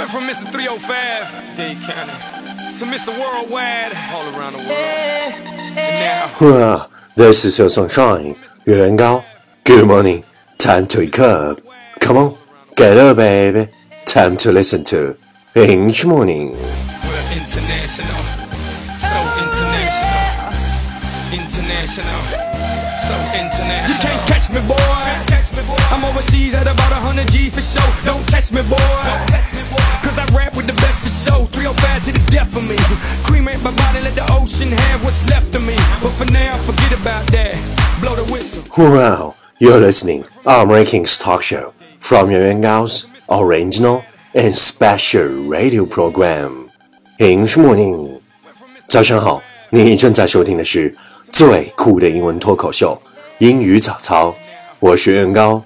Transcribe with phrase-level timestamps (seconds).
[0.00, 0.50] Went from Mr.
[0.50, 2.12] 305, Dade County,
[2.78, 3.12] to Mr.
[3.20, 5.34] Worldwide, all around the world.
[5.76, 8.34] And now, this is your sunshine,
[8.64, 9.22] 元高.
[9.62, 10.24] Good morning,
[10.56, 11.60] time to wake up.
[12.00, 12.38] Come on,
[12.76, 13.70] get up, baby.
[14.06, 15.18] Time to listen to
[15.54, 16.52] each morning.
[16.52, 18.22] We're international,
[18.96, 19.36] so oh,
[21.28, 22.39] international, international.
[23.09, 23.89] So international.
[23.89, 24.75] You can't catch me, boy.
[25.91, 27.85] I'm overseas at about 100 G for show.
[28.05, 28.77] Don't test me, boy.
[30.03, 31.45] Cause I rap with the best for show.
[31.45, 32.77] 305 to the death of me.
[33.23, 35.75] Cremate my body, let the ocean have what's left of me.
[36.01, 37.55] But for now, forget about that.
[38.01, 38.63] Blow the whistle.
[38.77, 46.69] Well, you're listening our rankings talk show from 月圆高's original and special radio program
[47.19, 48.19] English Morning.
[48.89, 50.93] 早上好，你正在收听的是
[51.32, 53.00] 最酷的英文脱口秀
[53.38, 54.34] 英语早操。
[54.78, 55.62] 我是袁高，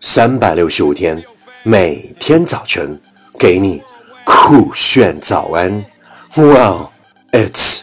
[0.00, 1.22] 三百六十五天，
[1.62, 3.00] 每天早晨
[3.38, 3.82] 给你
[4.24, 5.84] 酷炫早安。
[6.36, 6.90] Wow,
[7.32, 7.82] it's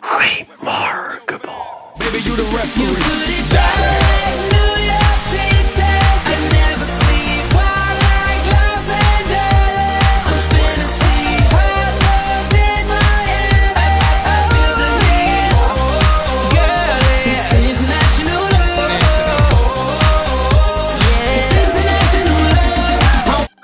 [0.00, 1.50] remarkable.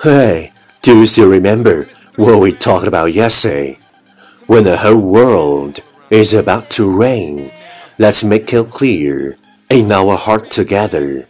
[0.04, 3.80] Hey, do you still remember what we talked about yesterday?
[4.48, 5.80] When the whole world
[6.12, 7.52] is about to rain,
[7.98, 9.38] let's make it clear
[9.70, 11.28] in our heart together.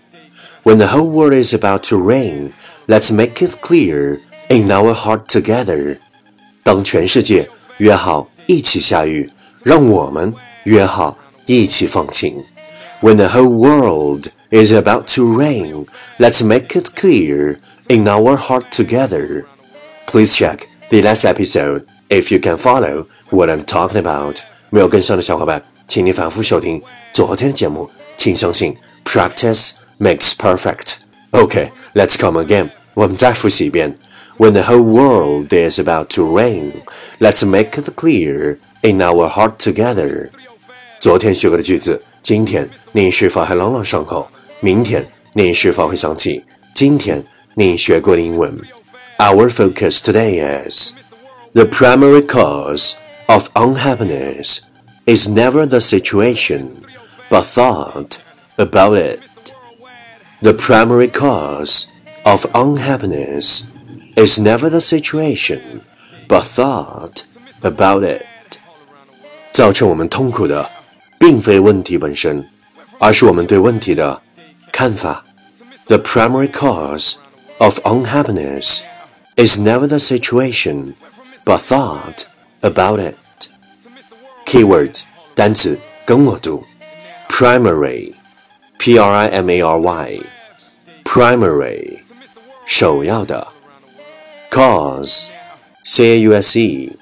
[0.63, 2.53] When the whole world is about to rain,
[2.87, 5.99] let's make it clear in our heart together.
[6.63, 9.29] 当全世界约好一起下雨，
[9.63, 10.33] 让我们
[10.65, 12.43] 约好一起放晴。
[13.01, 15.85] When the whole world is about to rain,
[16.17, 19.45] let's make it clear in our heart together.
[20.07, 24.37] Please check the last episode if you can follow what I'm talking about.
[24.69, 26.81] 没有跟上的小伙伴，请你反复收听
[27.13, 27.89] 昨天的节目。
[28.17, 30.93] 请相信，practice makes perfect.
[31.31, 32.69] Okay, let's come again.
[32.93, 33.95] 我们再复习一遍。
[34.37, 36.73] When the whole world is about to rain,
[37.19, 40.29] let's make it clear in our heart together.
[40.99, 44.27] 昨天学过的句子，今天你是否还朗朗上口？
[44.59, 46.43] 明天你是否会想起
[46.73, 47.23] 今天
[47.53, 48.59] 你学过的英文？
[49.17, 50.93] Our focus today is
[51.53, 52.93] the primary cause
[53.27, 54.59] of unhappiness
[55.05, 56.71] is never the situation,
[57.29, 58.17] but thought
[58.57, 59.19] about it.
[60.41, 61.85] The primary cause
[62.23, 63.61] of unhappiness
[64.15, 65.81] is never the situation,
[66.27, 67.21] but thought
[67.61, 68.23] about it.
[69.53, 70.69] 造成我们痛苦的，
[71.19, 72.47] 并非问题本身，
[72.99, 74.21] 而是我们对问题的
[74.71, 75.25] 看法。
[75.87, 77.15] The primary cause
[77.59, 78.81] of unhappiness
[79.35, 80.93] is never the situation,
[81.43, 82.23] but thought
[82.61, 83.15] about it.
[84.45, 85.03] Keywords
[85.35, 86.63] 单词跟我读，
[87.29, 88.13] primary,
[88.77, 90.21] p-r-i-m-a-r-y,
[91.03, 91.99] primary
[92.65, 93.47] 首要的，
[94.49, 95.29] cause,
[95.83, 96.97] c-a-u-s-e,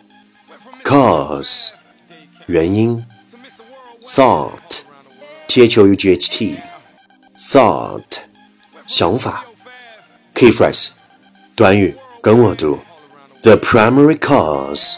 [0.84, 1.69] cause
[2.47, 3.06] 原因
[4.18, 4.81] ，thought,
[5.47, 6.59] t-h-o-u-g-h-t,
[7.38, 8.18] thought
[8.88, 9.46] 想法，
[10.34, 10.90] key phrase
[11.56, 12.80] 短语跟我读，
[13.41, 14.96] the primary cause,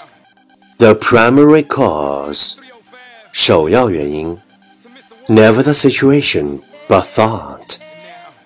[0.78, 2.54] the primary cause
[3.32, 4.38] 首要原因，
[5.28, 7.78] never the situation but thought,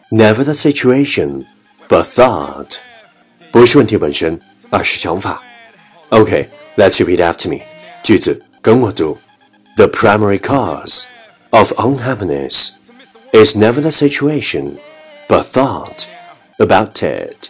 [0.09, 1.45] never the situation
[1.87, 2.77] but thought
[3.51, 4.39] 不是问题本身，
[4.69, 5.41] 而是想法。
[6.09, 7.63] Okay, let's repeat after me.
[8.03, 9.17] 句子跟我读。
[9.77, 11.07] The primary cause
[11.53, 12.77] of unhappiness
[13.33, 14.79] is never the situation,
[15.27, 16.09] but thought
[16.59, 17.49] about it.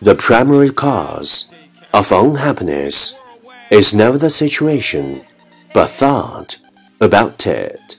[0.00, 1.50] The primary cause
[1.92, 3.14] of unhappiness
[3.70, 5.22] is never the situation,
[5.72, 6.58] but thought
[7.00, 7.96] about it.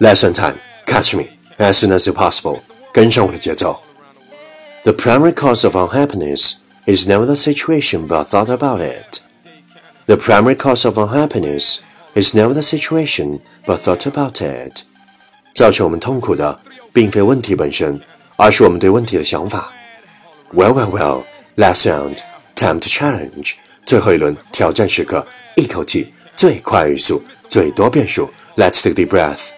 [0.00, 0.58] Lesson time.
[0.86, 2.60] Catch me as soon as possible.
[2.92, 3.80] 跟上我的节奏。
[4.84, 9.20] The primary cause of unhappiness is never the situation, but thought about it.
[10.06, 11.80] The primary cause of unhappiness
[12.14, 14.82] is never the situation, but thought about it.
[15.54, 16.60] 造成我们痛苦的，
[16.92, 18.00] 并非问题本身，
[18.36, 19.72] 而是我们对问题的想法。
[20.52, 21.24] Well, well, well.
[21.56, 22.18] Last round,
[22.56, 23.52] time to challenge.
[23.86, 25.26] 最后一轮挑战时刻，
[25.56, 28.30] 一口气最快语速，最多变数。
[28.56, 29.50] Let's take a deep breath.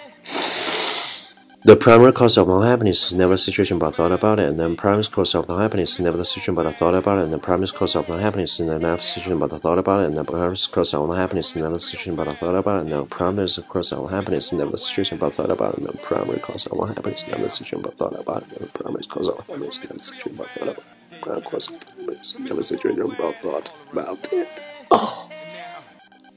[1.64, 4.69] The primary cause of unhappiness is never the situation but thought about it, and the
[4.76, 7.41] primary cause of unhappiness is never the situation but I thought about it, and the
[7.41, 10.23] primary cause of unhappiness is never the situation but I thought about it, and the
[10.23, 13.03] primary cause of unhappiness is never the situation but I thought about it, and the
[13.06, 15.99] primary cause of unhappiness is never the situation but I thought about it, and the
[15.99, 18.79] primary cause of unhappiness is never the situation but I thought about it, and the
[18.79, 21.38] primary cause of unhappiness is never the situation but I thought about it.
[21.38, 21.69] Of course,
[22.38, 24.47] never such a number thought about it.
[24.91, 25.26] 哦，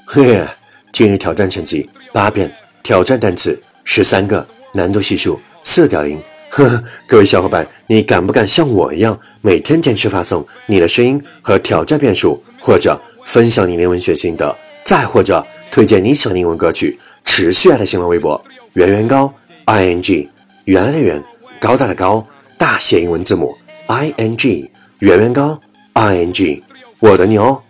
[0.07, 0.47] 嘿，
[0.91, 2.51] 今日挑战成绩八遍，
[2.81, 6.22] 挑战单词十三个， 难度系数四点零。
[6.50, 18.40] 呵呵，各位小伙伴，你敢不敢像我一样，每天坚持发送你的声音和挑战遍数，或者分享你英文学心得，再或者推荐你喜欢的英文歌曲，持续爱的新浪微博
[18.74, 19.32] 圆圆高
[19.64, 20.30] i n g
[20.66, 21.20] 原来的圆
[21.58, 22.24] 高大的高
[22.56, 23.56] 大写英文字母
[23.86, 24.70] i n g
[25.00, 25.60] 圆圆高
[25.94, 26.62] i n g
[27.00, 27.60] 我的牛。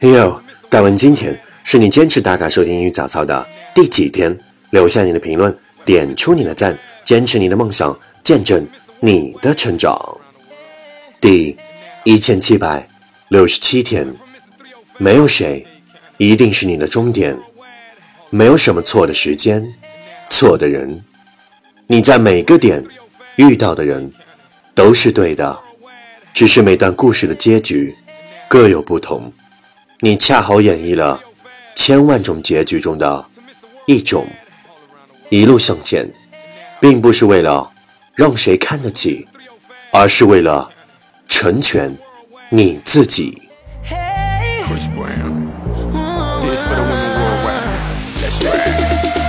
[0.00, 4.36] 哟，敢问今天是你坚持打卡收听英语早操的第几天？
[4.70, 8.66] 留下你的评论，点出你的赞，坚持你的梦想，见证
[9.00, 9.98] 你的成长。
[11.20, 11.56] 第
[12.04, 12.88] 一千七百
[13.28, 14.06] 六十七天，
[14.98, 15.66] 没有谁
[16.16, 17.38] 一定是你的终点，
[18.30, 19.66] 没有什么错的时间，
[20.30, 21.04] 错的人，
[21.86, 22.82] 你在每个点
[23.36, 24.10] 遇到的人
[24.74, 25.58] 都是对的，
[26.32, 27.94] 只是每段故事的结局
[28.48, 29.32] 各有不同。
[30.00, 31.20] 你恰好演绎了
[31.74, 33.26] 千万种结局中的
[33.86, 34.26] 一种。
[35.30, 36.08] 一路向前
[36.80, 37.70] 并不是为了
[38.14, 39.26] 让谁看得起
[39.92, 40.70] 而是为了
[41.28, 41.96] 成全
[42.50, 43.40] 你自己。
[44.64, 45.44] Chris brown.
[48.20, 49.23] Let's